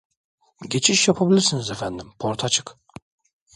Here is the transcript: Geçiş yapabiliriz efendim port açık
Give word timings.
Geçiş 0.69 1.07
yapabiliriz 1.07 1.71
efendim 1.71 2.13
port 2.19 2.43
açık 2.43 2.77